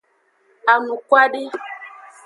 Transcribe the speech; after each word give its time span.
Anukwade. 0.71 1.41